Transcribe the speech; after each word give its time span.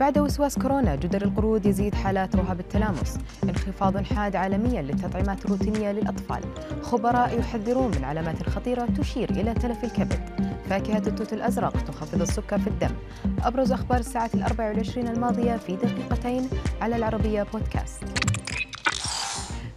بعد 0.00 0.18
وسواس 0.18 0.58
كورونا 0.58 0.94
جدر 0.94 1.22
القرود 1.22 1.66
يزيد 1.66 1.94
حالات 1.94 2.36
رهاب 2.36 2.60
التلامس. 2.60 3.18
انخفاض 3.44 4.02
حاد 4.02 4.36
عالميا 4.36 4.82
للتطعيمات 4.82 5.44
الروتينية 5.44 5.92
للأطفال. 5.92 6.40
خبراء 6.82 7.38
يحذرون 7.38 7.90
من 7.96 8.04
علامات 8.04 8.42
خطيرة 8.42 8.88
تشير 8.98 9.30
إلى 9.30 9.54
تلف 9.54 9.84
الكبد. 9.84 10.20
فاكهة 10.70 11.02
التوت 11.06 11.32
الأزرق 11.32 11.84
تخفض 11.84 12.20
السكر 12.20 12.58
في 12.58 12.66
الدم. 12.66 12.94
أبرز 13.42 13.72
أخبار 13.72 13.98
الساعة 13.98 14.30
الأربع 14.34 14.68
والعشرين 14.68 15.08
الماضية 15.08 15.56
في 15.56 15.76
دقيقتين 15.76 16.48
على 16.80 16.96
العربية 16.96 17.42
بودكاست. 17.42 18.17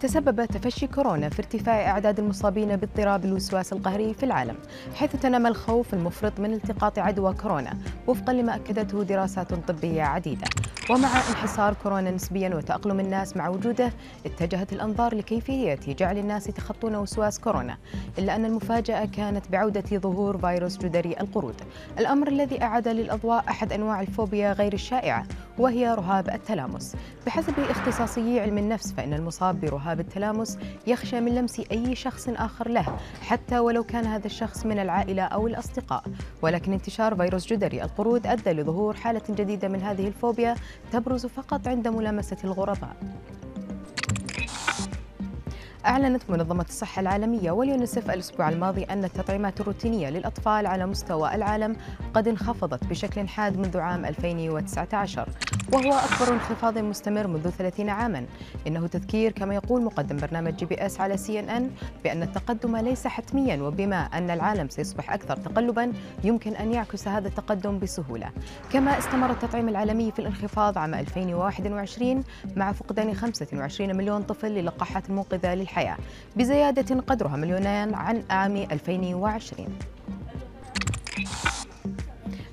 تسبب 0.00 0.44
تفشي 0.44 0.86
كورونا 0.86 1.28
في 1.28 1.38
ارتفاع 1.38 1.90
أعداد 1.90 2.18
المصابين 2.18 2.76
باضطراب 2.76 3.24
الوسواس 3.24 3.72
القهري 3.72 4.14
في 4.14 4.22
العالم 4.22 4.56
حيث 4.94 5.16
تنامى 5.16 5.48
الخوف 5.48 5.94
المفرط 5.94 6.40
من 6.40 6.52
التقاط 6.52 6.98
عدوى 6.98 7.34
كورونا 7.34 7.78
وفقا 8.06 8.32
لما 8.32 8.54
أكدته 8.56 9.02
دراسات 9.02 9.54
طبية 9.54 10.02
عديدة. 10.02 10.46
ومع 10.90 11.08
انحصار 11.08 11.74
كورونا 11.82 12.10
نسبيا 12.10 12.54
وتأقلم 12.54 13.00
الناس 13.00 13.36
مع 13.36 13.48
وجوده 13.48 13.92
اتجهت 14.26 14.72
الأنظار 14.72 15.14
لكيفية 15.14 15.78
جعل 15.88 16.18
الناس 16.18 16.48
يتخطون 16.48 16.96
وسواس 16.96 17.38
كورونا. 17.38 17.76
إلا 18.18 18.36
أن 18.36 18.44
المفاجأة 18.44 19.04
كانت 19.04 19.48
بعودة 19.52 19.98
ظهور 19.98 20.38
فيروس 20.38 20.78
جدري 20.78 21.16
القرود. 21.20 21.54
الأمر 21.98 22.28
الذي 22.28 22.62
أعاد 22.62 22.88
للأضواء 22.88 23.44
أحد 23.48 23.72
أنواع 23.72 24.00
الفوبيا 24.00 24.52
غير 24.52 24.72
الشائعة 24.72 25.26
وهي 25.58 25.94
رهاب 25.94 26.28
التلامس. 26.28 26.96
بحسب 27.26 27.54
اختصاصيي 27.58 28.40
علم 28.40 28.58
النفس 28.58 28.92
فإن 28.92 29.14
المصاب 29.14 29.60
برهاب 29.60 30.00
التلامس 30.00 30.58
يخشى 30.86 31.20
من 31.20 31.34
لمس 31.34 31.60
أي 31.72 31.94
شخص 31.94 32.28
آخر 32.28 32.68
له 32.68 32.96
حتى 33.22 33.58
ولو 33.58 33.84
كان 33.84 34.06
هذا 34.06 34.26
الشخص 34.26 34.66
من 34.66 34.78
العائلة 34.78 35.22
أو 35.22 35.46
الأصدقاء. 35.46 36.02
ولكن 36.42 36.72
انتشار 36.72 37.16
فيروس 37.16 37.46
جدري 37.46 37.82
القرود 37.82 38.26
أدى 38.26 38.50
لظهور 38.52 38.96
حالة 38.96 39.22
جديدة 39.30 39.68
من 39.68 39.82
هذه 39.82 40.08
الفوبيا 40.08 40.54
تبرز 40.92 41.26
فقط 41.26 41.68
عند 41.68 41.88
ملامسة 41.88 42.36
الغرباء. 42.44 42.96
أعلنت 45.86 46.30
منظمة 46.30 46.66
الصحة 46.68 47.00
العالمية 47.00 47.50
واليونيسف 47.50 48.10
الأسبوع 48.10 48.48
الماضي 48.48 48.84
أن 48.84 49.04
التطعيمات 49.04 49.60
الروتينية 49.60 50.10
للأطفال 50.10 50.66
على 50.66 50.86
مستوى 50.86 51.34
العالم 51.34 51.76
قد 52.14 52.28
انخفضت 52.28 52.84
بشكل 52.84 53.28
حاد 53.28 53.58
منذ 53.58 53.78
عام 53.78 54.04
2019 54.04 55.28
وهو 55.72 55.92
أكبر 55.92 56.34
انخفاض 56.34 56.78
مستمر 56.78 57.26
منذ 57.26 57.50
30 57.50 57.88
عاما. 57.90 58.26
إنه 58.66 58.86
تذكير 58.86 59.32
كما 59.32 59.54
يقول 59.54 59.82
مقدم 59.82 60.16
برنامج 60.16 60.56
جي 60.56 60.66
بي 60.66 60.86
إس 60.86 61.00
على 61.00 61.16
سي 61.16 61.40
إن 61.40 61.48
إن 61.48 61.70
بأن 62.04 62.22
التقدم 62.22 62.76
ليس 62.76 63.06
حتميا 63.06 63.62
وبما 63.62 63.96
أن 63.96 64.30
العالم 64.30 64.68
سيصبح 64.68 65.12
أكثر 65.12 65.36
تقلبا 65.36 65.92
يمكن 66.24 66.56
أن 66.56 66.72
يعكس 66.72 67.08
هذا 67.08 67.28
التقدم 67.28 67.78
بسهولة. 67.78 68.30
كما 68.72 68.98
استمر 68.98 69.30
التطعيم 69.30 69.68
العالمي 69.68 70.12
في 70.12 70.18
الانخفاض 70.18 70.78
عام 70.78 70.94
2021 70.94 72.24
مع 72.56 72.72
فقدان 72.72 73.14
25 73.14 73.96
مليون 73.96 74.22
طفل 74.22 74.48
للقاحات 74.48 75.08
المنقذة 75.08 75.54
للحياة. 75.54 75.75
بزيادة 76.36 77.00
قدرها 77.00 77.36
مليونين 77.36 77.94
عن 77.94 78.22
عام 78.30 78.56
2020 78.56 79.78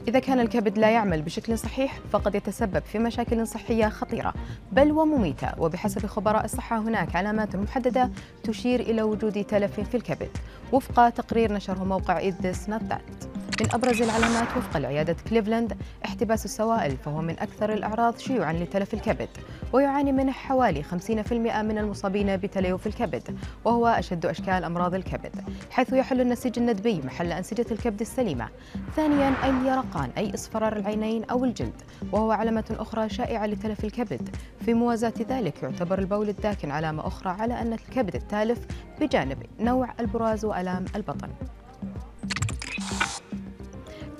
إذا 0.08 0.20
كان 0.20 0.40
الكبد 0.40 0.78
لا 0.78 0.90
يعمل 0.90 1.22
بشكل 1.22 1.58
صحيح 1.58 2.00
فقد 2.12 2.36
يتسبب 2.36 2.84
في 2.84 3.00
مشاكل 3.00 3.48
صحية 3.48 3.90
خطيرة 3.90 4.34
بل 4.72 4.92
ومميتة. 4.92 5.48
وبحسب 5.58 6.06
خبراء 6.06 6.46
الصحة 6.46 6.78
هناك 6.78 7.16
علامات 7.16 7.56
محددة 7.56 8.10
تشير 8.44 8.80
إلى 8.80 9.02
وجود 9.02 9.44
تلف 9.44 9.80
في 9.80 9.98
الكبد. 9.98 10.30
وفق 10.72 11.10
تقرير 11.10 11.54
نشره 11.54 11.84
موقع 11.84 12.20
إذ 12.20 12.34
ذات 12.68 13.33
من 13.62 13.74
أبرز 13.74 14.02
العلامات 14.02 14.58
وفق 14.58 14.78
لعيادة 14.78 15.16
كليفلاند 15.30 15.78
احتباس 16.06 16.46
السوائل 16.46 16.98
فهو 16.98 17.22
من 17.22 17.40
أكثر 17.40 17.74
الأعراض 17.74 18.18
شيوعا 18.18 18.54
لتلف 18.54 18.94
الكبد 18.94 19.30
ويعاني 19.74 20.12
منه 20.12 20.32
حوالي 20.32 20.84
50% 20.84 21.34
من 21.34 21.78
المصابين 21.78 22.38
بتليف 22.38 22.88
الكبد 22.88 23.38
وهو 23.66 23.88
أشد 23.88 24.26
أشكال 24.26 24.64
أمراض 24.64 24.94
الكبد 24.96 25.36
حيث 25.72 25.94
يحل 25.94 26.22
النسيج 26.22 26.60
الندبي 26.60 27.02
محل 27.02 27.32
أنسجة 27.32 27.66
الكبد 27.72 28.02
السليمة. 28.02 28.48
ثانيا 28.96 29.34
اليرقان 29.50 30.10
أي 30.18 30.34
إصفرار 30.34 30.78
العينين 30.78 31.24
أو 31.24 31.46
الجلد 31.46 31.82
وهو 32.12 32.32
علامة 32.32 32.76
أخرى 32.80 33.10
شائعة 33.10 33.46
لتلف 33.46 33.84
الكبد. 33.84 34.30
في 34.66 34.74
موازاة 34.74 35.14
ذلك 35.30 35.64
يعتبر 35.64 36.00
البول 36.00 36.30
الداكن 36.30 36.72
علامة 36.72 37.08
أخرى 37.08 37.30
على 37.30 37.62
أن 37.62 37.74
الكبد 37.74 38.16
التالف 38.16 38.60
بجانب 39.02 39.38
نوع 39.60 39.94
البراز 40.00 40.46
وألام 40.46 40.86
البطن. 40.96 41.30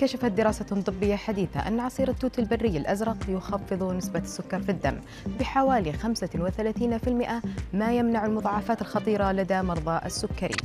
كشفت 0.04 0.26
دراسة 0.26 0.66
طبية 0.66 1.16
حديثة 1.16 1.68
أن 1.68 1.80
عصير 1.80 2.10
التوت 2.10 2.40
البري 2.40 2.78
الأزرق 2.78 3.18
يخفض 3.28 3.84
نسبة 3.84 4.20
السكر 4.20 4.60
في 4.60 4.70
الدم 4.70 5.00
بحوالي 5.40 5.94
35% 5.94 7.48
ما 7.74 7.94
يمنع 7.94 8.26
المضاعفات 8.26 8.82
الخطيرة 8.82 9.32
لدى 9.32 9.62
مرضى 9.62 10.00
السكري. 10.06 10.56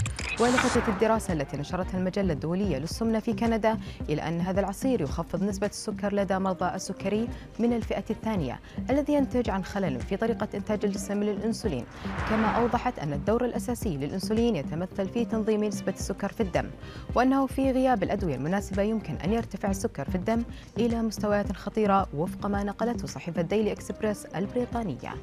ولفتت 0.41 0.89
الدراسة 0.89 1.33
التي 1.33 1.57
نشرتها 1.57 1.99
المجلة 1.99 2.33
الدولية 2.33 2.79
للسمنة 2.79 3.19
في 3.19 3.33
كندا 3.33 3.79
إلى 4.09 4.23
أن 4.29 4.41
هذا 4.41 4.61
العصير 4.61 5.01
يخفض 5.01 5.43
نسبة 5.43 5.67
السكر 5.67 6.15
لدى 6.15 6.39
مرضى 6.39 6.75
السكري 6.75 7.29
من 7.59 7.73
الفئة 7.73 8.05
الثانية 8.11 8.61
الذي 8.91 9.13
ينتج 9.13 9.51
عن 9.51 9.65
خلل 9.65 10.01
في 10.01 10.17
طريقة 10.17 10.49
إنتاج 10.55 10.85
الجسم 10.85 11.23
للأنسولين. 11.23 11.85
كما 12.31 12.47
أوضحت 12.47 12.99
أن 12.99 13.13
الدور 13.13 13.45
الأساسي 13.45 13.97
للأنسولين 13.97 14.57
يتمثل 14.57 15.09
في 15.09 15.25
تنظيم 15.25 15.65
نسبة 15.65 15.93
السكر 15.93 16.29
في 16.29 16.43
الدم 16.43 16.71
وأنه 17.15 17.47
في 17.47 17.71
غياب 17.71 18.03
الأدوية 18.03 18.35
المناسبة 18.35 18.83
يمكن 18.83 19.15
أن 19.15 19.33
يرتفع 19.33 19.71
السكر 19.71 20.11
في 20.11 20.15
الدم 20.15 20.43
إلى 20.79 21.03
مستويات 21.03 21.53
خطيرة 21.53 22.07
وفق 22.15 22.47
ما 22.47 22.65
نقلته 22.65 23.07
صحيفة 23.07 23.43
ديلي 23.43 23.73
إكسبريس 23.73 24.27
البريطانية. 24.27 25.15